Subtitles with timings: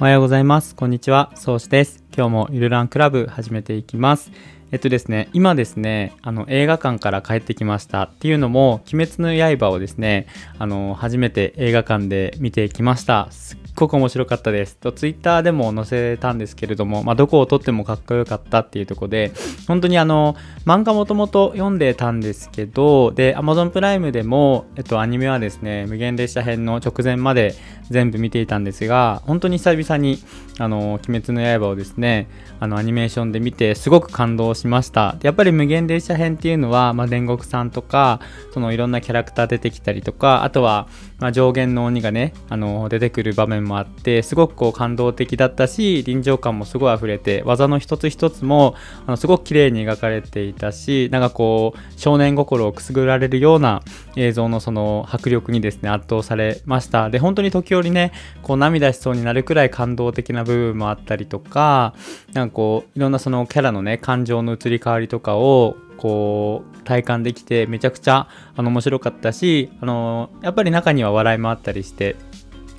[0.00, 0.74] おはようございます。
[0.74, 1.30] こんにちは。
[1.36, 2.02] そうしです。
[2.16, 4.32] 今日もゆるランクラブ始めていきます。
[4.72, 10.26] えっとですね、今ですね、あの映画館から帰ってきましたっていうのも、鬼滅の刃をですね、
[10.58, 13.28] あの初めて映画館で見てきました。
[13.30, 14.76] すっごく面白かったです。
[14.76, 19.32] とツイッターでも載せたんですけれども、まあ、どこを撮ってもかっこよかったっていうとこで、
[19.68, 27.54] 本当にあの漫画もともと読んでたんですけど、で Amazon プライムでもえっとアニメはですね、無限列車編の直前まで
[27.92, 30.18] 全部見ていたんですが、本当に久々に
[30.58, 32.28] あの鬼滅の刃をですね、
[32.60, 35.16] あのアニメーションで見てすごく感動しました。
[35.22, 38.20] やっぱり無限列車編っていうのは、まあ、煉獄さんとか、
[38.52, 40.88] そのいろんなキャラクター出てきたりとか、あとは、
[41.18, 48.74] まあ、上限の鬼がね、あの出てくる場面もあって、すごくこう感動的だったし、臨場感もすごい溢れて、技の一つ一つも
[49.06, 53.82] あのすごく綺麗に描かれていたし、なんかこう、少年心をくすぐられるような
[54.16, 57.10] 映像のその迫力にですね、圧倒されました。
[57.10, 61.94] で、本当に時折にね、こう涙しそうになるくらい感動的な部分もあったりとか、
[62.32, 72.16] なんかこう、いろんなそのキャラのね、感情の移り変わりとかを、こう体感できてめちゃくちゃあの面白かったしあのやっぱり中には笑いもあったりして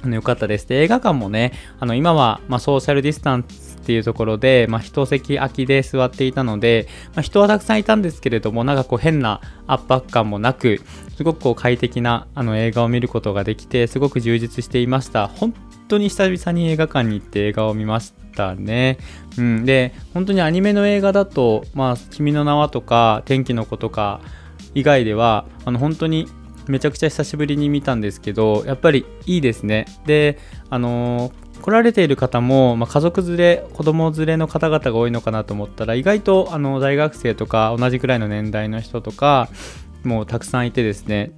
[0.03, 0.67] あのよかったです。
[0.67, 3.45] で映画館もねあの今は、まあ、ソーシャルディスタン
[3.83, 10.81] っていうところで、まあ、一席空きで座っていたので、まあ、人はたくさんいたんですけれどもなんかこう変な圧迫感もなく
[11.17, 15.53] すごくこう快適なあの映画を見ることができてすごく充実していました本
[15.89, 18.97] 当に久々に映画館に行って映画を見ましたね。
[19.37, 24.21] うん、で本当にアニメの映画だと「まあ、君の名は」とか「天気の子」とか
[24.73, 26.27] 以外ではあの本当に
[26.67, 29.85] めちゃくちゃ久しぶりに見たんですけどやっぱりいいですね。
[30.05, 39.47] であのー来られている方も、まあ、家族連れ子供連れの方々が多いのかなと思ったら意外とあの大学生とか同じくらいの年代の人とか
[40.03, 41.31] もうたくさんいてですね。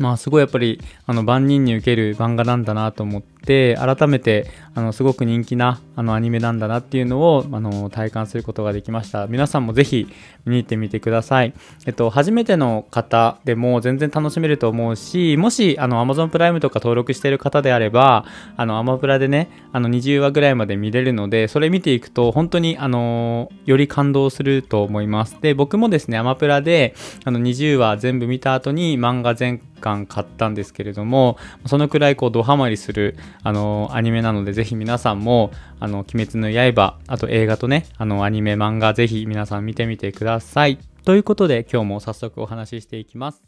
[0.00, 3.39] まあすごいやっぱりあの万人に受ける漫画なんだなと思って
[3.76, 9.26] 改めてあのすごく人気なあのアニメなんだなっていうのをあの体感することができました。
[9.26, 10.06] 皆さんもぜひ
[10.44, 11.52] 見に行ってみてください。
[11.86, 18.24] えっと初めての方でも全然楽しめると思うしもしあの Amazon プライムとか登録している方であれば
[18.56, 25.36] あのアマプラでねあの20話ぐらいまで見れるのでそれ見ていくと本当にあのより感動すると思います。
[25.40, 26.94] で僕もですねアマプラで
[27.24, 40.78] あの20話全部見た後に漫画全巻買ったんですけれどもそのくらいこうドハマりするあのアニメなのでぜひ皆さんもあの鬼滅の刃あと映画とねあのアニメ漫画ぜひ皆さん見てみてください。
[41.04, 43.42] ということで今日も早速お話ししていきます。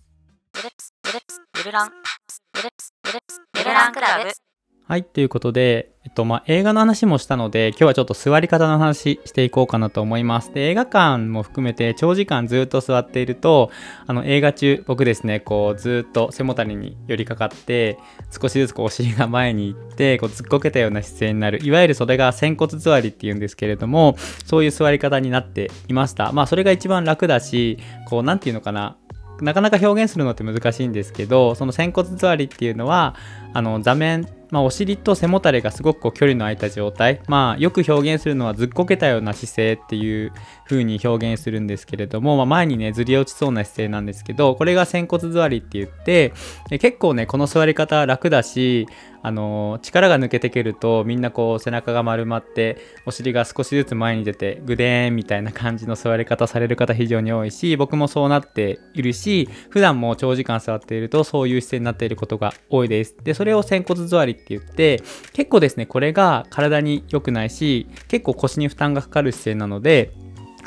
[4.89, 10.53] はい、ということで、えっと、まあ、映画の話もしたので、今日はちょっと座り方の話していこうかなと思います。
[10.53, 13.71] で、映画館も含めて長時間ずっと座っていると、
[14.09, 17.99] あの、映画中、僕ですね、こう、ずっと背もたれに寄りかかって、
[18.33, 21.65] 少しずつこう、お尻が前に行って、こう、ずっこけたような姿勢になる。
[21.65, 26.33] いわゆるそれが仙骨座りっていうんですけれども、そういう座り方になっていました。
[26.33, 28.97] まあ、それが一番楽だし、こう、なんていうのかな、
[29.41, 33.17] なかなか表現するのって難しいんですけどその仙骨座りっていうのは
[33.53, 37.23] あの座面、まあ、お尻と背もたれがすごくこう距離の空いた状態。
[37.27, 40.33] まあよく表現するのはずっこけたような姿勢っていう
[40.67, 46.33] 風に表現するんですけれども、まあ、前にねずり落ちそうな姿勢なんですけどこれが仙骨座りって言って
[46.69, 48.87] 結構ねこの座り方楽だし
[49.23, 63.17] あの力が抜けてくるとみんなこう背中が丸まってお尻が少しずつ前に出てグデーンみたいな感じの座り方される方非常に多いし僕もそうなっているし普段も長時間座っているとそういう姿勢になっていることが多いです。
[63.23, 70.13] でそれを仙骨座りって言って結構ですねこれが体に良くないし結構腰に負担がかかる姿勢なので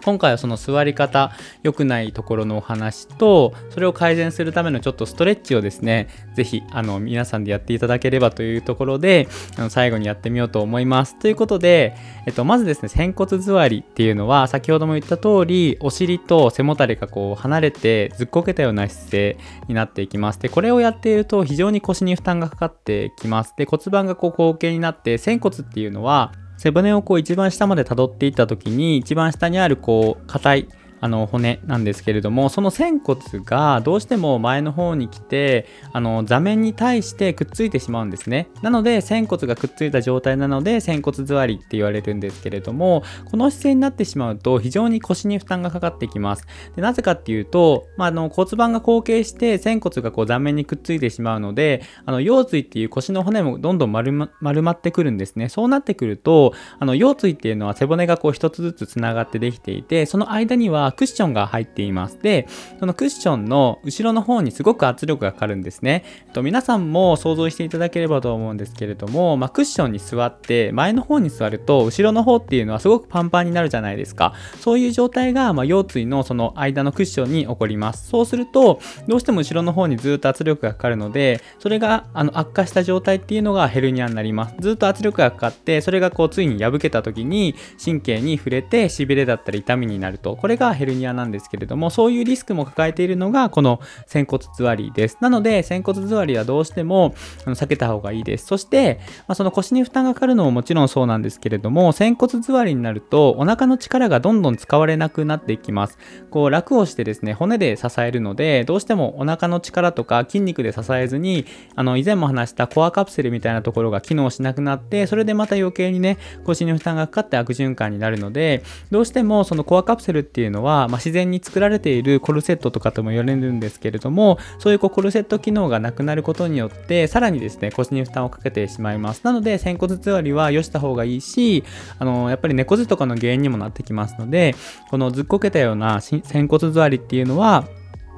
[0.04, 1.32] 今回はその座り方
[1.64, 11.18] 良くないところのお話とそれを改善するためのちょっとストレッチをですね是非あの皆さんでやっていただければというところであの最後にやってみようと思います。
[11.18, 11.96] ということで、
[12.28, 20.40] えっと、まずですね仙骨座りっていうのは先ほども言った通りお尻と背もたれがこう離れてずっこけたような姿勢になっていきます。
[20.40, 23.54] でこれをやっていると非常に腰に負担がかかってきます。
[23.58, 26.34] で骨盤がこう後傾になって仙骨っていうのは
[26.66, 30.70] 背骨をこう一番下まで辿っていった時に一番下にあるこう硬い
[31.06, 38.50] あの骨なんですけれどもその仙骨がどうしても前の方に来てあの座面に対してくっついてしまうんですね。
[38.64, 46.48] なので仙骨がくっついた状態なので仙骨座りって言われるんですけれどもこの姿勢になってしまうと非常に腰に負担がかかってきます。
[46.76, 55.50] でなぜかっていうと、まあ、あの骨盤が後傾して仙骨がこう座面にくっついてしまうのであの腰椎っていう腰の骨もどんどん丸ま丸まってくるんですね。
[55.50, 62.20] そうなってくるとあの腰椎っていうのは背骨がこう一つずつつながってできていてその間にはクッションが入っています。
[62.22, 62.48] で、
[62.80, 66.04] そのクッションの後ろの方にすごく圧力がかかるんですね。
[66.34, 74.34] と、皆さんも想像していただければと思うんですけれども、まあ、クッションに座って前の方に座ると後ろの方っていうのはすごくパンパンになるじゃないですか。
[74.60, 78.10] そういう状態が、まあ、腰椎のその間のクッションに起こります。
[78.10, 84.56] そうすると、どうしても後ろの方にずっと圧力がかかるので、それがあの悪化した状態っていうのがヘルニアになります。
[84.60, 90.36] ずっと圧力がかかって、それがこうついに破けた時に神経に触れて痺れだったり痛みになると。
[90.36, 95.18] これがヘルニアなんですけれども、そういうリスクも抱えているのがこの仙骨座りです。
[95.22, 98.46] なので、仙骨座りはどうしても避けた方がいいです。
[98.46, 105.98] そして、まあ、その腰に負担がかかるのももちろんそうなんですけれども、仙骨座りになるとお腹の力がどんどん使われなくなっていきます。
[106.30, 111.46] こう楽をしてですね、骨で支えるので、どうしてもお腹の力とか筋肉で支えずに、
[111.76, 129.22] あの、以前も話したコアカプセルみたいなところが機能しなくなって、それでまた余計にね、腰に負担がかかって悪循環になるので、どうしてもそのコアカプセルっていうのは、はまあ、自然に作られているコルセットとかとも言われるんですけれども、そういうこうコルセット機能がなくなることによって、さらにですね、腰に負担をかけてしまいます。
[129.24, 131.64] なので、仙骨座りは良した方がいいし、
[132.00, 134.56] あの、やっぱり猫背とかの原因にもなってきますので、
[134.90, 137.66] このずっこけたような仙骨座りっていうのは、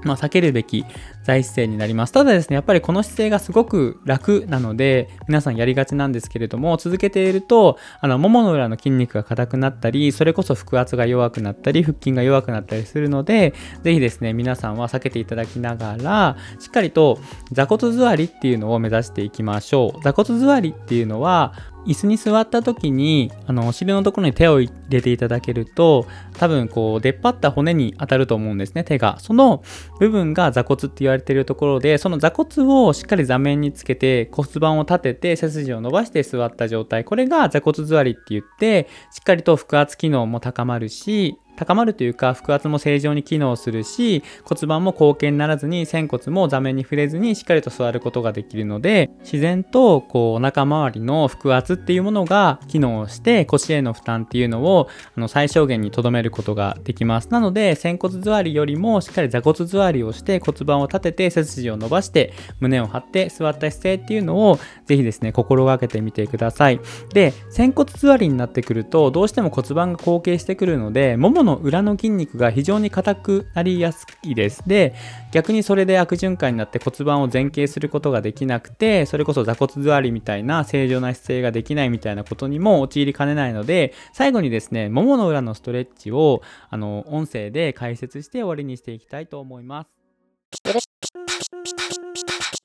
[0.04, 0.86] まあ、避けるべき
[1.24, 2.14] 財姿勢になります。
[2.14, 13.54] ただですね、やっぱりこの姿勢がすごく楽なので、皆さんやりがちなんですけれども、続けていると、あの、ももの裏の筋肉が硬くなったり、それこそ腹圧が弱くなったり、腹筋が弱くなったりするので、
[13.84, 17.20] ぜひですね、皆さんは避けていただきながら、しっかりと
[17.52, 20.02] 座骨座りっていうのを目指していきましょう。
[20.04, 21.54] 座骨座りっていうのは、
[21.88, 26.06] 椅子に座った時に、あの、お尻のところに手を入れていただけると、
[26.38, 29.18] 多分こう、出っ張った骨に当たると思うんですね、手が。
[29.20, 29.64] その
[30.00, 32.50] 部分が座骨って言われているところで、その座骨
[32.86, 37.06] をしっかり座面につけて骨盤を立てて背筋を伸ばして座った状態。
[37.06, 57.30] これが座骨座りって言って、しっかりと腹圧機能も高まるし、高まるというか腹圧も正常に機能するし骨盤も後傾にならずに仙骨も座面に触れずにしっかりと座ることができるので自然とこうお腹周りの腹圧っていうものが機能して腰への負担っていうのをあの最小限にとどめることができます。
[57.30, 66.80] なので仙骨座りよりもしっかり座骨座りをして骨盤を立てて背筋を伸ばして胸を張って座った姿勢っていうのをぜひですね心がけてみてください。
[67.14, 74.62] で仙骨座りになってくるとどうしても骨盤が後傾してくるのでもものの裏の筋肉が非常に硬くなりやすいです。
[74.68, 74.94] で、
[75.32, 89.90] 逆にそれで悪循環になって骨盤を前傾することができなくて、それこそ座骨座りみたいな正常な姿勢ができないみたいなことにも陥りかねないので、最後にですね、ももの裏のストレッチを、あの、音声で解説して終わりにしていきたいと思います。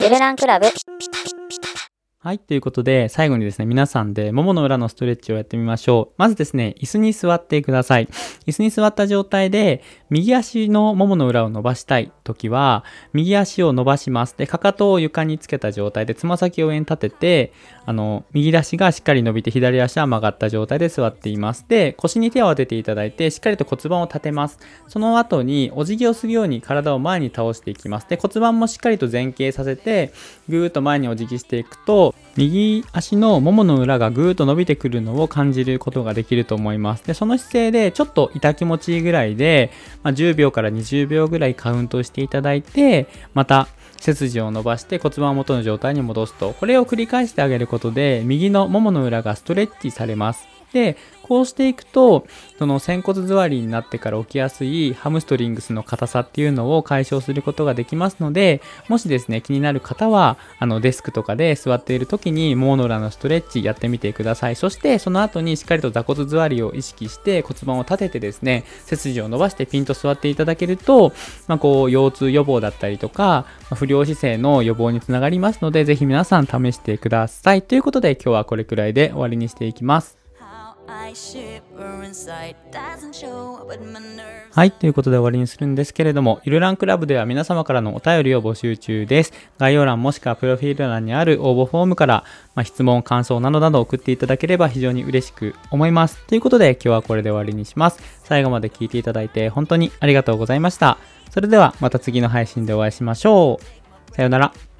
[0.02, 0.66] ゆるらんクラブ
[2.24, 2.38] はい。
[2.38, 6.14] ということで、最後にですね、皆さんで、ももの裏のストレッチをやってみましょう。
[6.18, 8.06] まずですね、椅子に座ってください。
[8.46, 14.36] 椅子に座った状態で、右足のももの裏を伸ばしたいときは、右足を伸ばします。
[14.38, 17.52] で、かかとを床につけた状態で、つま先を上に立てて、
[17.86, 21.66] あの、右足がしっかり伸びて、左足は曲がった状態で座っています。
[21.68, 24.60] で、腰に手を当てていただいて、しっかりと骨盤を立てます。
[24.86, 28.08] その後に、お辞儀をするように体を前に倒していきます。
[28.08, 30.12] で、骨盤もしっかりと前傾させて、
[30.48, 37.06] ぐーっと前にお辞儀していくと、右足のももの裏がぐーっと伸びてくるのを感じることができると思います。
[37.06, 39.70] で、その姿勢でちょっと痛気持ちいいぐらいで、
[40.02, 43.68] まあ、10秒から20秒ぐらいカウントしていただいて、また
[43.98, 50.48] 背筋を伸ばして骨盤を元の状態に戻すと、これを繰り返してあげることで、右のももの裏がストレッチされます。
[50.72, 52.26] で、こうしていくと、
[52.58, 64.56] その仙骨座りになってから起きやすいハムストリングスの硬さっていうのを解消することができますので、もしですね、気になる方は、あの、デスクとかで座っている時に、モーノラのストレッチやってみてください。
[64.56, 71.12] そして、その後にしっかりと座骨座りを意識して骨盤を立ててですね、背筋を伸ばしてピンと座っていただけると、
[71.46, 77.62] まあ、こう、腰痛予防だったりとか、ま不良姿勢の予防につながりますので、ぜひ皆さん試してください。
[77.62, 80.21] ということで、今日はこれくらいで終わりにしていきます。
[84.50, 84.72] はい。
[84.72, 89.32] ということで終わりにするんですけれども、ゆるランクラブでは皆様からのお便りを募集中です。
[89.58, 96.18] 概要欄もしくはプロフィール欄にある応募フォームから、まあ、質問、感想などなど送っていただければ非常に嬉しく思います。
[96.26, 97.98] ということで今日はこれで終わりにします。
[98.24, 100.98] 最後まで聞いていただいて本当にありがとうございました。
[101.30, 103.58] それではまた次の配信でお会いしましょ
[104.10, 104.14] う。
[104.14, 104.71] さようなら。